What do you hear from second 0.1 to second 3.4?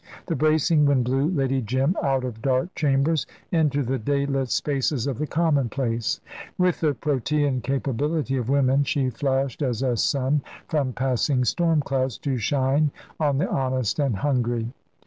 The bracing wind blew Lady Jim out of dark chambers